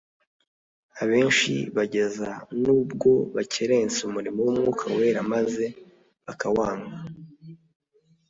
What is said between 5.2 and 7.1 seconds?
maze bakawanga.